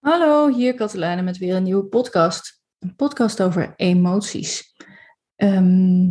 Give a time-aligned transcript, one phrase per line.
[0.00, 2.62] Hallo, hier Katelijne met weer een nieuwe podcast.
[2.78, 4.74] Een podcast over emoties.
[5.36, 6.08] Ehm,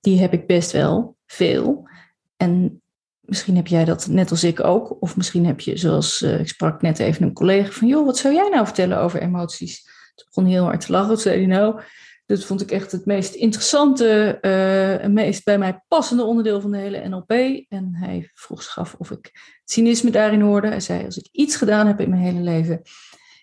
[0.00, 1.88] die heb ik best wel veel.
[2.36, 2.82] En
[3.20, 5.02] misschien heb jij dat net als ik ook.
[5.02, 7.88] Of misschien heb je, zoals uh, ik sprak net even een collega van...
[7.88, 9.82] joh, wat zou jij nou vertellen over emoties?
[10.14, 11.18] Toen begon heel hard te lachen.
[11.18, 11.80] Zei hij nou...
[12.28, 14.38] Dat vond ik echt het meest interessante,
[15.02, 17.30] uh, meest bij mij passende onderdeel van de hele NLP.
[17.68, 19.32] En hij vroeg zich af of ik
[19.64, 20.68] cynisme daarin hoorde.
[20.68, 22.82] Hij zei, als ik iets gedaan heb in mijn hele leven,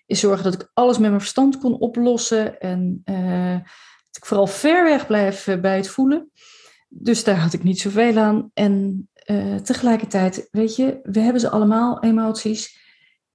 [0.05, 2.59] is zorgen dat ik alles met mijn verstand kon oplossen.
[2.59, 6.31] En uh, dat ik vooral ver weg blijf uh, bij het voelen.
[6.87, 8.51] Dus daar had ik niet zoveel aan.
[8.53, 9.09] En
[9.63, 12.79] tegelijkertijd, weet je, we hebben ze allemaal, emoties.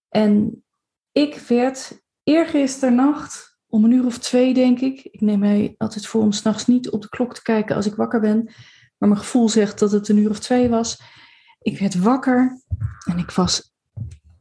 [0.08, 0.64] En
[1.12, 5.05] ik werd eergisternacht om een uur of twee, denk ik.
[5.05, 7.95] Ik neem mij altijd voor om s'nachts niet op de klok te kijken als ik
[7.95, 8.45] wakker ben.
[8.98, 11.01] Maar mijn gevoel zegt dat het een uur of twee was.
[11.61, 12.62] Ik werd wakker
[13.05, 13.73] en ik was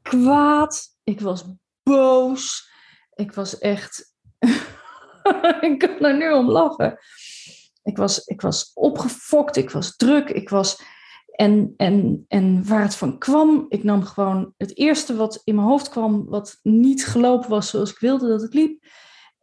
[0.02, 0.88] kwaad.
[1.04, 1.46] Ik was
[1.84, 2.72] boos.
[3.14, 4.16] Ik was echt.
[5.62, 6.98] ik kan er nu om lachen.
[7.84, 10.82] Ik was, ik was opgefokt, ik was druk, ik was.
[11.32, 15.68] En, en, en waar het van kwam, ik nam gewoon het eerste wat in mijn
[15.68, 18.84] hoofd kwam, wat niet gelopen was zoals ik wilde dat het liep.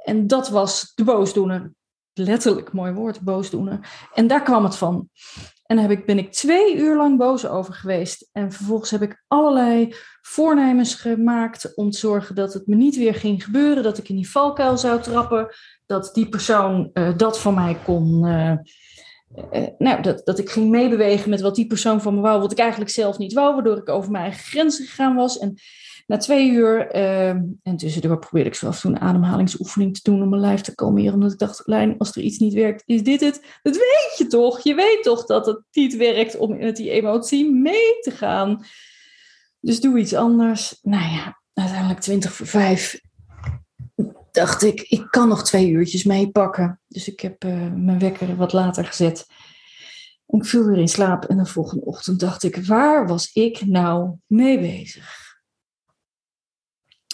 [0.06, 1.72] En dat was de boosdoener.
[2.12, 4.08] Letterlijk, mooi woord, boosdoener.
[4.14, 5.08] En daar kwam het van.
[5.62, 8.28] En daar heb ik, ben ik twee uur lang boos over geweest.
[8.32, 13.14] En vervolgens heb ik allerlei voornemens gemaakt om te zorgen dat het me niet weer
[13.14, 13.82] ging gebeuren.
[13.82, 15.48] Dat ik in die valkuil zou trappen.
[15.86, 18.26] Dat die persoon uh, dat van mij kon.
[18.26, 18.52] Uh,
[19.52, 22.40] uh, nou, dat, dat ik ging meebewegen met wat die persoon van me wou.
[22.40, 23.54] Wat ik eigenlijk zelf niet wou.
[23.54, 25.38] Waardoor ik over mijn eigen grenzen gegaan was.
[25.38, 25.58] En
[26.06, 30.10] na twee uur, uh, en tussendoor probeerde ik zo af en toe een ademhalingsoefening te
[30.10, 31.14] doen om mijn lijf te kalmeren.
[31.14, 33.42] Omdat ik dacht, Lijn, als er iets niet werkt, is dit het?
[33.62, 34.60] Dat weet je toch?
[34.60, 38.64] Je weet toch dat het niet werkt om met die emotie mee te gaan.
[39.60, 40.78] Dus doe iets anders.
[40.82, 43.00] Nou ja, uiteindelijk 20 voor 5
[44.36, 46.80] dacht ik, ik kan nog twee uurtjes meepakken.
[46.88, 49.26] Dus ik heb uh, mijn wekker wat later gezet.
[50.26, 54.14] Ik viel weer in slaap en de volgende ochtend dacht ik, waar was ik nou
[54.26, 55.24] mee bezig?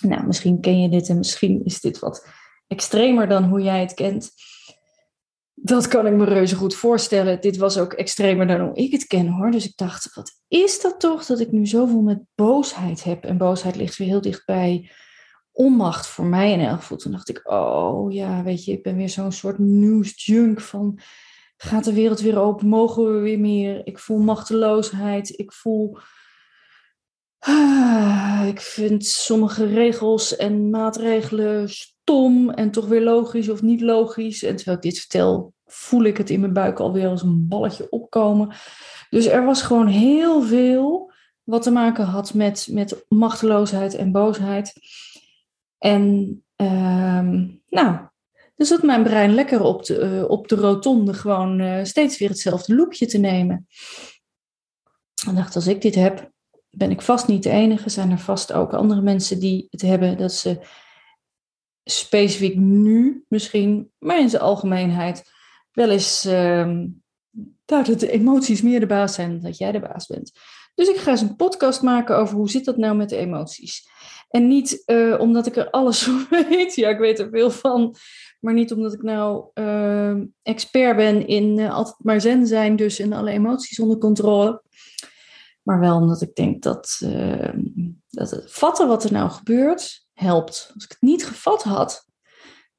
[0.02, 2.26] Nou, misschien ken je dit en misschien is dit wat
[2.66, 4.30] extremer dan hoe jij het kent.
[5.54, 7.40] Dat kan ik me reuze goed voorstellen.
[7.40, 9.50] Dit was ook extremer dan hoe ik het ken hoor.
[9.50, 13.24] Dus ik dacht, wat is dat toch dat ik nu zoveel met boosheid heb?
[13.24, 14.90] En boosheid ligt weer heel dicht bij
[15.52, 16.96] onmacht voor mij in elk geval.
[16.96, 20.98] Toen dacht ik, oh ja, weet je, ik ben weer zo'n soort nieuwsjunk van...
[21.56, 22.68] Gaat de wereld weer open?
[22.68, 23.86] Mogen we weer meer?
[23.86, 25.38] Ik voel machteloosheid.
[25.38, 25.98] Ik voel
[27.44, 34.42] Ah, ik vind sommige regels en maatregelen stom en toch weer logisch of niet logisch.
[34.42, 37.86] En terwijl ik dit vertel, voel ik het in mijn buik alweer als een balletje
[37.90, 38.54] opkomen.
[39.10, 41.12] Dus er was gewoon heel veel
[41.42, 44.72] wat te maken had met, met machteloosheid en boosheid.
[45.82, 47.30] En uh,
[47.68, 47.98] nou,
[48.54, 52.28] dus zat mijn brein lekker op de, uh, op de rotonde gewoon uh, steeds weer
[52.28, 53.66] hetzelfde loopje te nemen.
[55.26, 56.30] En dacht, als ik dit heb,
[56.70, 57.88] ben ik vast niet de enige.
[57.88, 60.66] Zijn er vast ook andere mensen die het hebben dat ze
[61.84, 65.22] specifiek nu misschien, maar in zijn algemeenheid,
[65.72, 66.78] wel eens uh,
[67.64, 70.32] dat de emoties meer de baas zijn dan dat jij de baas bent.
[70.74, 73.88] Dus ik ga eens een podcast maken over hoe zit dat nou met de emoties.
[74.28, 77.96] En niet uh, omdat ik er alles van weet, ja, ik weet er veel van,
[78.40, 83.00] maar niet omdat ik nou uh, expert ben in uh, altijd maar zen zijn, dus
[83.00, 84.62] in alle emoties onder controle.
[85.62, 87.54] Maar wel omdat ik denk dat, uh,
[88.08, 90.70] dat het vatten wat er nou gebeurt, helpt.
[90.74, 92.06] Als ik het niet gevat had,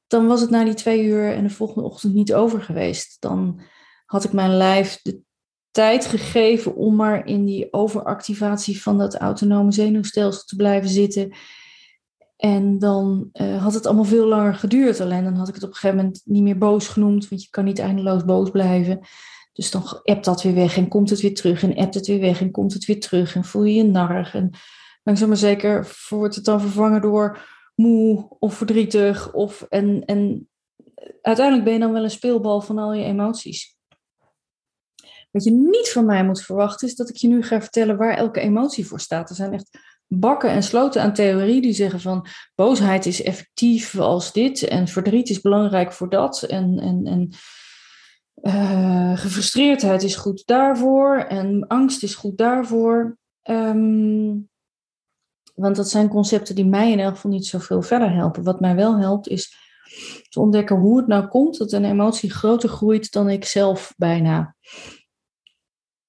[0.08, 3.22] dan was het na die twee uur en de volgende ochtend niet over geweest.
[3.22, 3.62] Dan
[4.06, 5.02] had ik mijn lijf
[5.74, 11.34] tijd gegeven om maar in die overactivatie van dat autonome zenuwstelsel te blijven zitten.
[12.38, 15.00] En dan uh, had het allemaal veel langer geduurd.
[15.00, 17.50] Alleen dan had ik het op een gegeven moment niet meer boos genoemd, want je
[17.50, 19.00] kan niet eindeloos boos blijven.
[19.54, 22.20] Dus dan appt dat weer weg en komt het weer terug en appt het weer
[22.20, 24.34] weg en komt het weer terug en voel je je narig.
[24.34, 24.50] En
[25.04, 27.40] langzaam maar zeker wordt het dan vervangen door
[27.76, 29.34] moe of verdrietig.
[29.34, 30.50] Of, en, en
[31.22, 33.78] uiteindelijk ben je dan wel een speelbal van al je emoties.
[35.34, 38.18] Wat je niet van mij moet verwachten is dat ik je nu ga vertellen waar
[38.18, 39.30] elke emotie voor staat.
[39.30, 42.26] Er zijn echt bakken en sloten aan theorie die zeggen van
[42.56, 46.44] boosheid is effectief als dit en verdriet is belangrijk voor dat.
[46.44, 47.30] En, en, en
[48.42, 53.18] uh, gefrustreerdheid is goed daarvoor en angst is goed daarvoor.
[53.44, 54.50] Um,
[55.56, 58.44] want dat zijn concepten die mij in elk geval niet zoveel verder helpen.
[58.44, 59.56] Wat mij wel helpt is
[60.30, 64.56] te ontdekken hoe het nou komt dat een emotie groter groeit dan ik zelf bijna.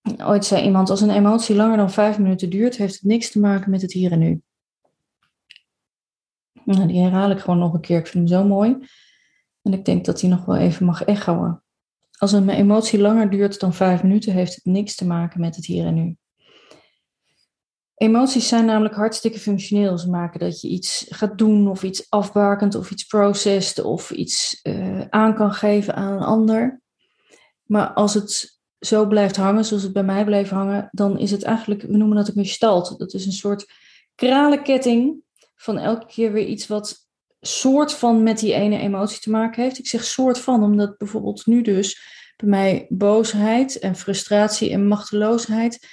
[0.04, 3.40] Ooit zei iemand, als een emotie langer dan vijf minuten duurt, heeft het niks te
[3.40, 4.42] maken met het hier en nu.
[6.64, 7.98] Nou, die herhaal ik gewoon nog een keer.
[7.98, 8.88] Ik vind hem zo mooi.
[9.62, 11.60] En ik denk dat hij nog wel even mag echoen.
[12.18, 15.66] Als een emotie langer duurt dan vijf minuten, heeft het niks te maken met het
[15.66, 16.16] hier en nu.
[17.94, 19.98] Emoties zijn namelijk hartstikke functioneel.
[19.98, 24.60] Ze maken dat je iets gaat doen of iets afbakent of iets processed of iets
[24.62, 26.80] uh, aan kan geven aan een ander.
[27.64, 31.42] Maar als het zo blijft hangen, zoals het bij mij bleef hangen, dan is het
[31.42, 32.98] eigenlijk, we noemen dat een gestalt.
[32.98, 33.66] Dat is een soort
[34.14, 35.22] kralenketting
[35.54, 37.08] van elke keer weer iets wat
[37.40, 39.78] soort van met die ene emotie te maken heeft.
[39.78, 45.86] Ik zeg soort van, omdat bijvoorbeeld nu dus bij mij boosheid en frustratie en machteloosheid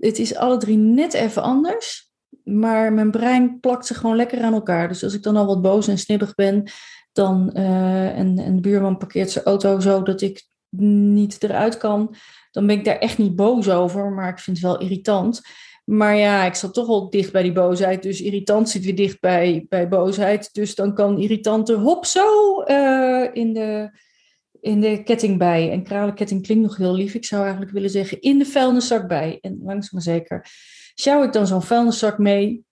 [0.00, 2.08] het is alle drie net even anders.
[2.44, 4.88] Maar mijn brein plakt ze gewoon lekker aan elkaar.
[4.88, 6.70] Dus als ik dan al wat boos en snibbig ben,
[7.12, 12.14] dan, uh, en, en de buurman parkeert zijn auto zo dat ik niet eruit kan,
[12.50, 14.10] dan ben ik daar echt niet boos over.
[14.10, 15.40] Maar ik vind het wel irritant.
[15.84, 18.02] Maar ja, ik zat toch al dicht bij die boosheid.
[18.02, 20.48] Dus irritant zit weer dicht bij, bij boosheid.
[20.52, 23.98] Dus dan kan irritante hop zo uh, in de
[24.60, 25.70] in de ketting bij.
[25.70, 27.14] En kralenketting klinkt nog heel lief.
[27.14, 29.38] Ik zou eigenlijk willen zeggen in de vuilniszak bij.
[29.40, 30.46] En langzaam maar zeker
[31.00, 32.64] sjouw ik dan zo'n vuilniszak mee.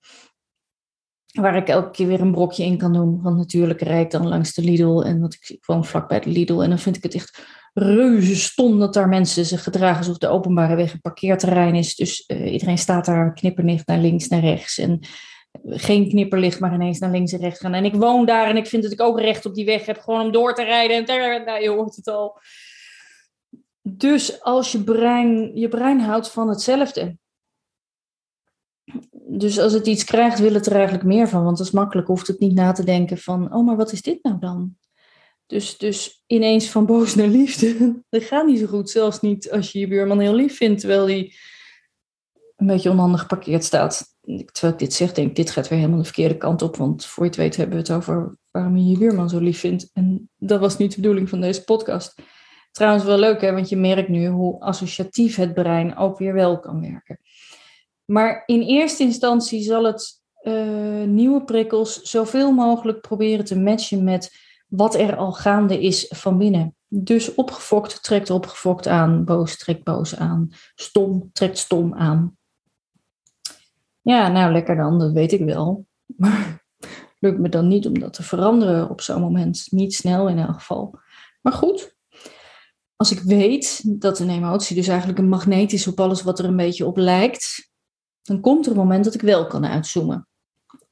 [1.32, 3.22] Waar ik elke keer weer een brokje in kan doen.
[3.22, 5.00] Want natuurlijk rijd ik dan langs de Lidl.
[5.00, 6.60] En want ik, woon vlak bij de Lidl.
[6.60, 7.46] En dan vind ik het echt
[7.78, 11.94] reuze stom dat daar mensen zich gedragen alsof de openbare weg een parkeerterrein is.
[11.94, 14.78] Dus uh, iedereen staat daar knippernicht naar links, naar rechts.
[14.78, 15.00] En
[15.64, 17.75] geen knipperlicht, maar ineens naar links en rechts gaan.
[17.75, 19.98] En ik woon daar en ik vind dat ik ook recht op die weg heb,
[19.98, 21.06] gewoon om door te rijden.
[21.06, 22.40] En nou, je hoort het al.
[23.82, 27.16] Dus als je brein, je brein houdt van hetzelfde.
[29.12, 31.44] Dus als het iets krijgt, wil het er eigenlijk meer van.
[31.44, 34.02] Want dat is makkelijk, hoeft het niet na te denken van, oh, maar wat is
[34.02, 34.76] dit nou dan?
[35.48, 38.90] Dus, dus ineens van boos naar liefde, dat gaat niet zo goed.
[38.90, 41.32] Zelfs niet als je je buurman heel lief vindt, terwijl hij
[42.56, 45.98] een beetje onhandig geparkeerd staat terwijl ik dit zeg, denk ik, dit gaat weer helemaal
[45.98, 46.76] de verkeerde kant op.
[46.76, 49.58] Want voor je het weet hebben we het over waarom je je buurman zo lief
[49.58, 49.90] vindt.
[49.92, 52.14] En dat was niet de bedoeling van deze podcast.
[52.72, 56.60] Trouwens wel leuk, hè, want je merkt nu hoe associatief het brein ook weer wel
[56.60, 57.20] kan werken.
[58.04, 64.36] Maar in eerste instantie zal het uh, nieuwe prikkels zoveel mogelijk proberen te matchen met
[64.69, 66.76] wat er al gaande is van binnen.
[66.88, 72.37] Dus opgefokt trekt opgefokt aan, boos trekt boos aan, stom trekt stom aan.
[74.00, 75.87] Ja, nou lekker dan, dat weet ik wel.
[76.17, 76.65] Maar
[77.20, 79.67] lukt me dan niet om dat te veranderen op zo'n moment.
[79.70, 80.99] Niet snel in elk geval.
[81.41, 81.97] Maar goed,
[82.97, 86.44] als ik weet dat een emotie dus eigenlijk een magneet is op alles wat er
[86.44, 87.70] een beetje op lijkt,
[88.23, 90.27] dan komt er een moment dat ik wel kan uitzoomen.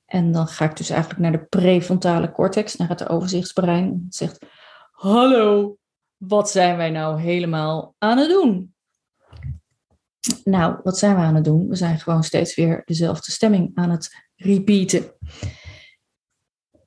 [0.06, 4.02] En dan ga ik dus eigenlijk naar de prefrontale cortex, naar het overzichtsbrein.
[4.04, 4.46] Het zegt:
[4.90, 5.76] Hallo,
[6.16, 8.74] wat zijn wij nou helemaal aan het doen?
[10.44, 11.68] Nou, wat zijn we aan het doen?
[11.68, 15.12] We zijn gewoon steeds weer dezelfde stemming aan het repeaten.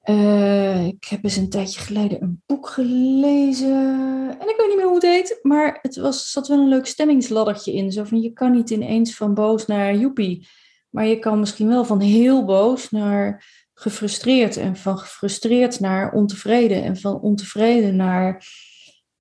[0.10, 4.38] Uh, ik heb eens een tijdje geleden een boek gelezen.
[4.39, 5.39] En ik weet niet meer hoe het heet.
[5.42, 7.92] Maar het was, zat wel een leuk stemmingsladdertje in.
[7.92, 10.48] Zo van je kan niet ineens van boos naar joepie.
[10.90, 14.58] Maar je kan misschien wel van heel boos naar gefrustreerd.
[14.58, 16.84] En van gefrustreerd naar ontevreden.
[16.84, 18.46] En van ontevreden naar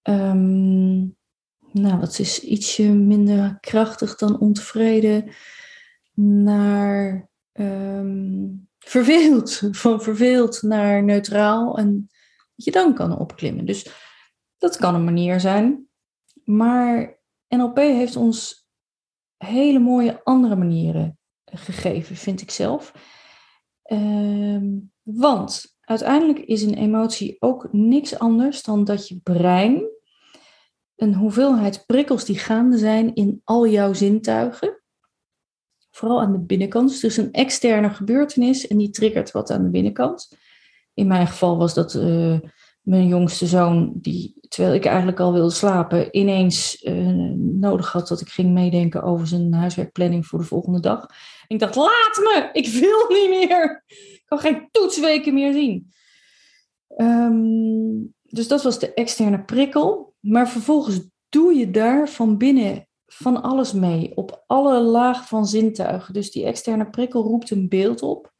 [0.03, 1.17] um,
[1.73, 5.31] nou, dat is ietsje minder krachtig dan ontevreden,
[6.15, 9.63] naar um, verveeld.
[9.83, 11.79] Van verveeld naar neutraal.
[11.79, 12.07] En
[12.55, 13.65] dat je dan kan opklimmen.
[13.65, 13.89] Dus
[14.59, 15.89] dat kan een manier zijn.
[16.45, 18.67] Maar NLP heeft ons
[19.37, 21.18] hele mooie andere manieren
[21.53, 22.93] gegeven, vind ik zelf.
[23.93, 29.97] Um, want uiteindelijk is een emotie ook niks anders dan dat je brein
[30.97, 34.83] een hoeveelheid prikkels die gaande zijn in al jouw zintuigen.
[35.91, 37.01] Vooral aan de binnenkant.
[37.01, 40.37] Dus een externe gebeurtenis en die triggert wat aan de binnenkant.
[40.95, 42.39] In mijn geval was dat uh,
[42.89, 48.21] mijn jongste zoon, die terwijl ik eigenlijk al wilde slapen, ineens uh, nodig had dat
[48.21, 51.07] ik ging meedenken over zijn huiswerkplanning voor de volgende dag.
[51.47, 53.85] Ik dacht, laat me, ik wil niet meer.
[53.87, 55.93] Ik kan geen toetsweken meer zien.
[56.97, 60.15] Um, dus dat was de externe prikkel.
[60.21, 66.15] Maar vervolgens doe je daar van binnen van alles mee, op alle lagen van zintuigen.
[66.15, 68.33] Dus die externe prikkel roept een beeld op,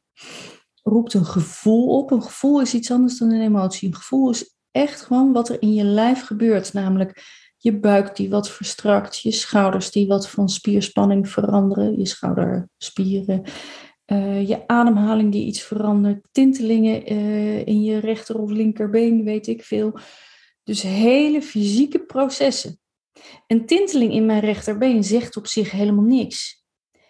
[0.83, 2.11] roept een gevoel op.
[2.11, 3.87] Een gevoel is iets anders dan een emotie.
[3.87, 7.23] Een gevoel is echt gewoon wat er in je lijf gebeurt, namelijk
[7.57, 13.43] je buik die wat verstrakt, je schouders die wat van spierspanning veranderen, je schouderspieren,
[14.11, 19.63] uh, je ademhaling die iets verandert, tintelingen uh, in je rechter of linkerbeen, weet ik
[19.63, 19.99] veel.
[20.63, 22.79] Dus hele fysieke processen.
[23.47, 26.58] Een tinteling in mijn rechterbeen zegt op zich helemaal niks.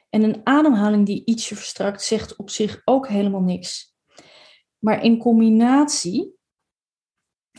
[0.09, 3.93] En een ademhaling die ietsje verstrakt zegt op zich ook helemaal niks.
[4.77, 6.33] Maar in combinatie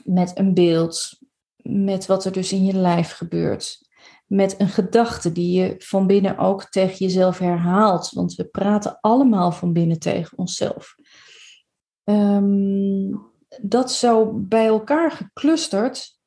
[0.04, 1.18] met een beeld,
[1.62, 3.88] met wat er dus in je lijf gebeurt,
[4.26, 9.52] met een gedachte die je van binnen ook tegen jezelf herhaalt, want we praten allemaal
[9.52, 10.94] van binnen tegen onszelf.
[12.04, 13.14] Ehm,
[13.62, 16.18] dat zo bij elkaar geclusterd.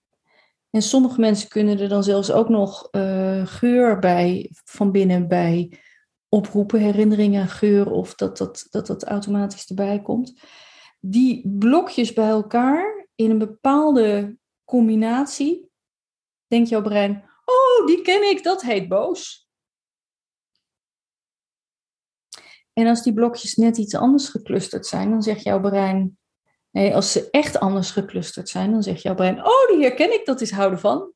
[0.70, 5.80] En sommige mensen kunnen er dan zelfs ook nog uh, geur bij, van binnen bij
[6.34, 10.34] oproepen, herinneringen geur, of dat dat, dat dat automatisch erbij komt.
[11.00, 15.70] Die blokjes bij elkaar in een bepaalde combinatie,
[16.48, 19.48] denkt jouw brein, oh, die ken ik, dat heet boos.
[22.74, 26.18] En als die blokjes net iets anders geclusterd zijn, dan zegt jouw brein,
[26.72, 30.26] nee, als ze echt anders geclusterd zijn, dan zegt jouw brein, oh, die herken ik,
[30.26, 31.14] dat is houden van.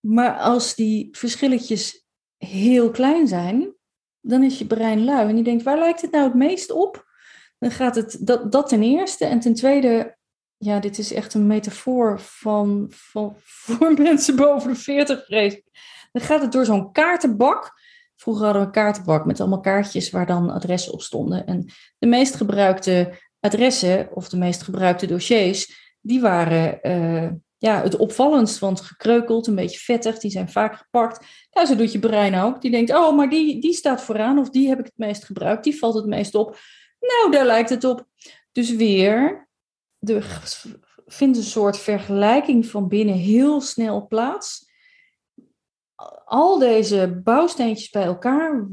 [0.00, 2.01] Maar als die verschilletjes
[2.46, 3.74] heel klein zijn,
[4.20, 7.10] dan is je brein lui en die denkt, waar lijkt het nou het meest op?
[7.58, 9.24] Dan gaat het dat, dat ten eerste.
[9.24, 10.16] En ten tweede,
[10.56, 15.60] ja, dit is echt een metafoor van, van, voor mensen boven de 40 vrees
[16.12, 17.80] Dan gaat het door zo'n kaartenbak.
[18.16, 21.46] Vroeger hadden we een kaartenbak met allemaal kaartjes waar dan adressen op stonden.
[21.46, 21.66] En
[21.98, 27.30] de meest gebruikte adressen of de meest gebruikte dossiers, die waren uh,
[27.62, 31.26] ja, het opvallendst, want gekreukeld, een beetje vettig, die zijn vaak gepakt.
[31.52, 32.60] Nou, zo doet je brein ook.
[32.60, 35.64] Die denkt, oh, maar die, die staat vooraan of die heb ik het meest gebruikt,
[35.64, 36.58] die valt het meest op.
[37.00, 38.06] Nou, daar lijkt het op.
[38.52, 39.48] Dus weer,
[39.98, 40.40] er
[41.06, 44.70] vindt een soort vergelijking van binnen heel snel plaats.
[46.24, 48.68] Al deze bouwsteentjes bij elkaar,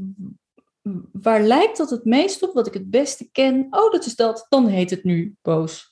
[1.12, 3.66] waar lijkt dat het meest op, wat ik het beste ken?
[3.70, 5.89] Oh, dat is dat, dan heet het nu boos.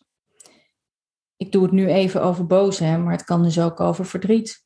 [1.39, 4.65] Ik doe het nu even over boos, hè, maar het kan dus ook over verdriet.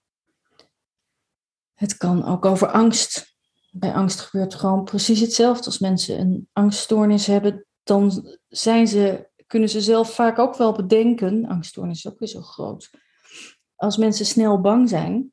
[1.74, 3.32] Het kan ook over angst
[3.72, 5.64] bij angst gebeurt gewoon precies hetzelfde.
[5.64, 11.46] Als mensen een angststoornis hebben, dan zijn ze, kunnen ze zelf vaak ook wel bedenken.
[11.46, 12.90] Angststoornis is ook weer zo groot.
[13.76, 15.32] Als mensen snel bang zijn.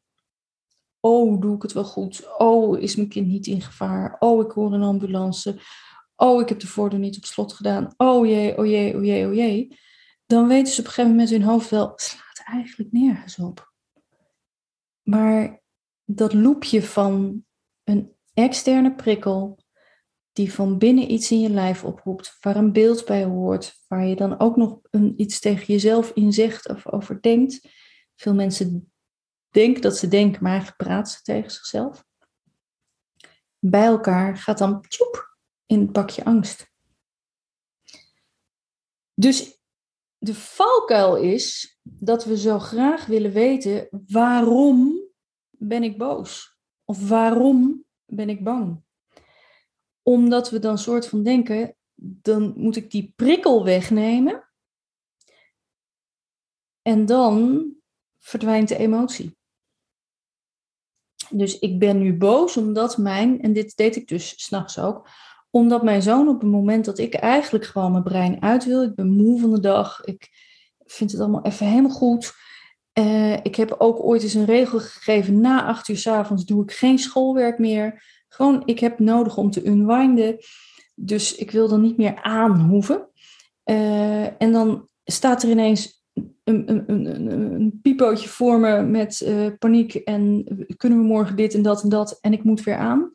[1.00, 2.29] Oh, doe ik het wel goed?
[2.38, 4.15] Oh, is mijn kind niet in gevaar?
[4.19, 5.62] Oh, ik hoor een ambulance.
[6.15, 7.93] Oh, ik heb de voordeur niet op slot gedaan.
[7.98, 9.77] Oh jee, oh jee, oh jee, oh jee.
[10.29, 13.74] Dan weten ze op een gegeven moment hun hoofd wel, slaat eigenlijk nergens op.
[15.01, 15.62] Maar
[16.05, 17.45] dat loopje van
[17.83, 19.59] een externe prikkel
[20.31, 24.15] die van binnen iets in je lijf oproept, waar een beeld bij hoort, waar je
[24.15, 27.67] dan ook nog een, iets tegen jezelf in zegt of over denkt.
[28.15, 28.91] Veel mensen
[29.50, 32.05] denken dat ze denken, maar eigenlijk praten ze tegen zichzelf.
[33.59, 36.71] Bij elkaar gaat dan tjoep in het bakje angst.
[39.13, 39.59] Dus
[40.20, 45.08] de valkuil is dat we zo graag willen weten waarom
[45.50, 46.58] ben ik boos?
[46.86, 48.84] Of waarom ben ik bang.
[50.02, 54.50] Omdat we dan soort van denken, dan moet ik die prikkel wegnemen.
[56.82, 57.68] En dan
[58.20, 59.38] verdwijnt de emotie.
[61.30, 65.10] Dus ik ben nu boos omdat mijn, en dit deed ik dus s'nachts ook,
[65.50, 68.96] omdat mijn zoon op het moment dat ik eigenlijk gewoon mijn brein uit wil, ik
[68.96, 70.29] ben moe van de dag, ik
[70.86, 72.34] vind het allemaal even helemaal goed.
[73.00, 76.63] Uh, ik heb ook ooit eens een regel gegeven, na acht uur s avonds doe
[76.63, 78.03] ik geen schoolwerk meer.
[78.27, 80.38] Gewoon, ik heb nodig om te unwinden.
[80.96, 83.10] Dus ik wil er niet meer aan hoeven.
[83.65, 86.03] Uh, en dan staat er ineens
[86.44, 90.44] een, een, een, een piepootje voor me met uh, paniek en
[90.77, 93.12] kunnen we morgen dit en dat en dat en ik moet weer aan.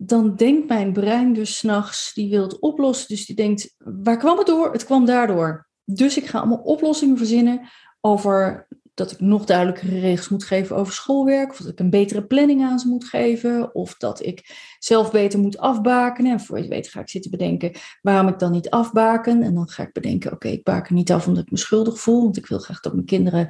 [0.00, 3.08] Dan denkt mijn brein dus s'nachts, die wil het oplossen.
[3.08, 4.72] Dus die denkt, waar kwam het door?
[4.72, 5.68] Het kwam daardoor.
[5.84, 7.68] Dus ik ga allemaal oplossingen verzinnen
[8.00, 12.24] over dat ik nog duidelijkere regels moet geven over schoolwerk, of dat ik een betere
[12.24, 16.32] planning aan ze moet geven, of dat ik zelf beter moet afbakenen.
[16.32, 19.42] En voor je weet ga ik zitten bedenken waarom ik dan niet afbaken.
[19.42, 22.22] En dan ga ik bedenken, oké, ik baken niet af omdat ik me schuldig voel,
[22.22, 23.48] want ik wil graag dat mijn kinderen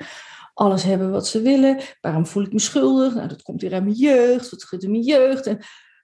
[0.54, 1.80] alles hebben wat ze willen.
[2.00, 3.14] Waarom voel ik me schuldig?
[3.14, 5.46] Nou, dat komt weer uit mijn jeugd, wat gebeurt in mijn jeugd.
[5.46, 5.58] En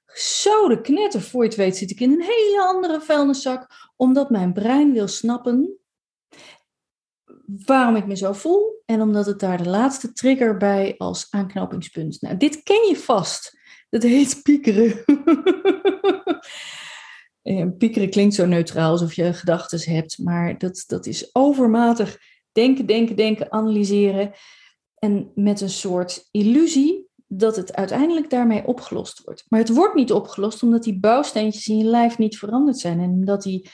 [0.07, 4.31] zo de knetter, voor je het weet zit ik in een hele andere vuilniszak, omdat
[4.31, 5.79] mijn brein wil snappen
[7.47, 12.21] waarom ik me zo voel en omdat het daar de laatste trigger bij als aanknopingspunt.
[12.21, 13.59] Nou, dit ken je vast.
[13.91, 15.05] Dat heet piekeren.
[17.79, 22.19] piekeren klinkt zo neutraal alsof je gedachten hebt, maar dat, dat is overmatig
[22.53, 24.33] denken, denken, denken, analyseren.
[24.99, 27.04] En met een soort illusie
[27.37, 29.45] dat het uiteindelijk daarmee opgelost wordt.
[29.49, 33.01] Maar het wordt niet opgelost omdat die bouwsteentjes in je lijf niet veranderd zijn.
[33.01, 33.71] En omdat die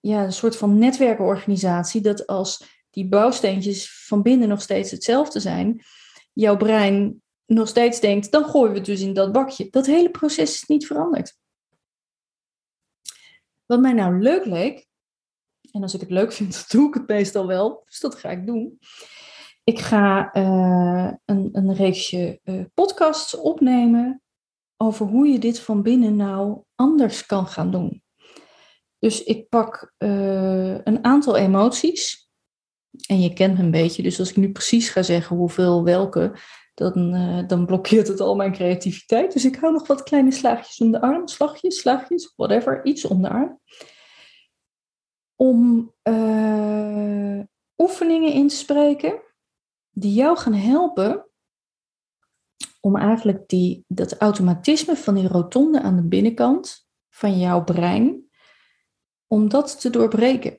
[0.00, 5.84] ja, een soort van netwerkorganisatie, dat als die bouwsteentjes van binnen nog steeds hetzelfde zijn,
[6.32, 9.70] jouw brein nog steeds denkt, dan gooien we het dus in dat bakje.
[9.70, 11.38] Dat hele proces is niet veranderd.
[13.66, 14.86] Wat mij nou leuk leek,
[15.72, 18.46] en als ik het leuk vind, doe ik het meestal wel, dus dat ga ik
[18.46, 18.78] doen.
[19.64, 24.22] Ik ga uh, een, een reeksje uh, podcasts opnemen
[24.76, 28.02] over hoe je dit van binnen nou anders kan gaan doen.
[28.98, 32.30] Dus ik pak uh, een aantal emoties.
[33.06, 36.36] En je kent me een beetje, dus als ik nu precies ga zeggen hoeveel welke,
[36.74, 37.12] dan,
[37.46, 39.32] dan blokkeert het al mijn creativiteit.
[39.32, 43.22] Dus ik hou nog wat kleine slaagjes om de arm, slagjes, slagjes, whatever, iets om
[43.22, 43.60] de arm.
[45.36, 45.92] Om
[47.76, 49.22] oefeningen in te spreken
[49.94, 51.26] die jou gaan helpen
[52.80, 58.28] om eigenlijk die, dat automatisme van die rotonde aan de binnenkant van jouw brein,
[59.26, 60.58] om dat te doorbreken.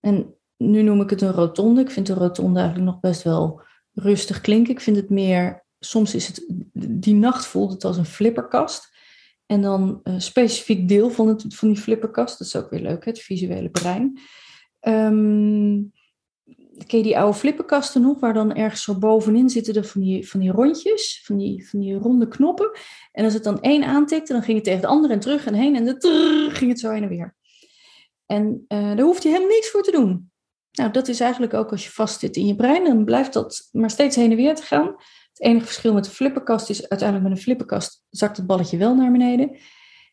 [0.00, 1.80] En nu noem ik het een rotonde.
[1.80, 3.62] Ik vind de rotonde eigenlijk nog best wel
[3.92, 4.72] rustig klinken.
[4.72, 6.44] Ik vind het meer, soms is het,
[7.02, 8.94] die nacht voelt het als een flipperkast.
[9.46, 13.04] En dan een specifiek deel van, het, van die flipperkast, dat is ook weer leuk,
[13.04, 14.18] het visuele brein.
[14.80, 15.92] Um,
[16.86, 20.28] ken je die oude flipperkasten nog, waar dan ergens zo bovenin zitten er van die,
[20.28, 22.70] van die rondjes, van die, van die ronde knoppen.
[23.12, 25.54] En als het dan één aantikte, dan ging het tegen de andere en terug en
[25.54, 27.36] heen en de ging het zo heen en weer.
[28.26, 30.30] En uh, daar hoeft je helemaal niks voor te doen.
[30.72, 33.68] Nou, dat is eigenlijk ook als je vast zit in je brein, dan blijft dat
[33.72, 34.86] maar steeds heen en weer te gaan.
[35.32, 38.94] Het enige verschil met de flipperkast is uiteindelijk met een flipperkast zakt het balletje wel
[38.94, 39.58] naar beneden.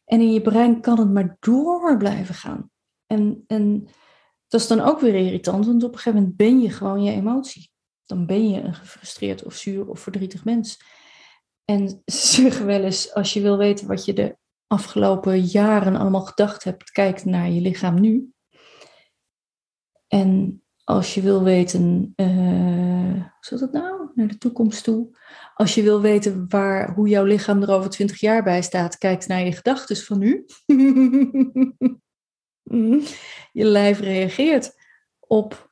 [0.05, 2.70] En in je brein kan het maar door blijven gaan.
[3.08, 3.88] En, en
[4.53, 7.12] dat is dan ook weer irritant, want op een gegeven moment ben je gewoon je
[7.12, 7.72] emotie.
[8.05, 10.81] Dan ben je een gefrustreerd of zuur of verdrietig mens.
[11.65, 16.25] En ze zeggen wel eens, als je wil weten wat je de afgelopen jaren allemaal
[16.25, 18.31] gedacht hebt, kijk naar je lichaam nu.
[20.07, 25.17] En als je wil weten, uh, hoe zit dat nou, naar de toekomst toe.
[25.53, 29.27] Als je wil weten waar, hoe jouw lichaam er over twintig jaar bij staat, kijk
[29.27, 30.45] naar je gedachten van nu.
[33.51, 34.75] je lijf reageert
[35.20, 35.72] op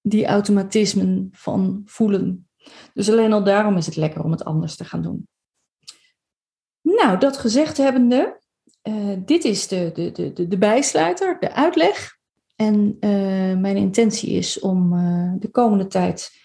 [0.00, 2.48] die automatismen van voelen.
[2.94, 5.28] Dus alleen al daarom is het lekker om het anders te gaan doen.
[6.80, 8.40] Nou, dat gezegd hebbende,
[8.82, 12.20] uh, dit is de, de, de, de bijsluiter, de uitleg.
[12.56, 16.40] En uh, mijn intentie is om uh, de komende tijd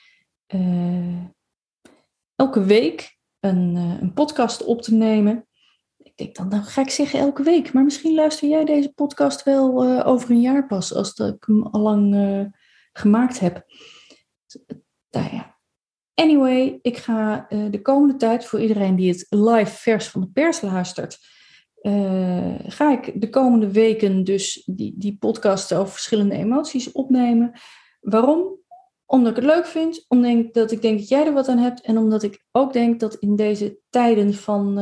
[2.35, 5.46] elke week een, een podcast op te nemen
[6.17, 7.73] denk dan, ga ik zeggen elke week.
[7.73, 11.43] Maar misschien luister jij deze podcast wel uh, over een jaar pas, als dat ik
[11.45, 12.45] hem al lang uh,
[12.93, 13.65] gemaakt heb.
[15.09, 15.55] Nou ja.
[16.13, 20.27] Anyway, ik ga uh, de komende tijd voor iedereen die het live vers van de
[20.27, 21.35] pers luistert,
[22.67, 27.51] ga ik de komende weken dus die, die podcast over verschillende emoties opnemen.
[27.99, 28.59] Waarom?
[29.05, 31.97] Omdat ik het leuk vind, omdat ik denk dat jij er wat aan hebt en
[31.97, 34.77] omdat ik ook denk dat in deze tijden van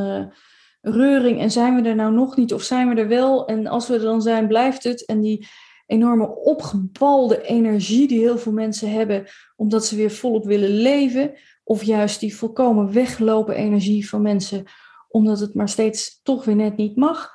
[0.87, 3.87] reuring en zijn we er nou nog niet of zijn we er wel en als
[3.87, 5.47] we er dan zijn blijft het en die
[5.85, 11.83] enorme opgebalde energie die heel veel mensen hebben omdat ze weer volop willen leven of
[11.83, 14.65] juist die volkomen weggelopen energie van mensen
[15.07, 17.33] omdat het maar steeds toch weer net niet mag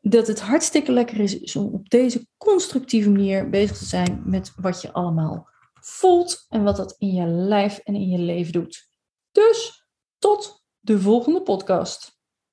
[0.00, 4.82] dat het hartstikke lekker is om op deze constructieve manier bezig te zijn met wat
[4.82, 8.88] je allemaal voelt en wat dat in je lijf en in je leven doet.
[9.32, 9.86] Dus
[10.18, 12.13] tot de volgende podcast.